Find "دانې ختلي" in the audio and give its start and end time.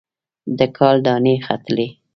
1.05-1.87